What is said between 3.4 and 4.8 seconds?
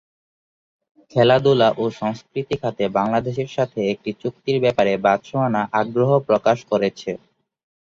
সাথে একটি চুক্তির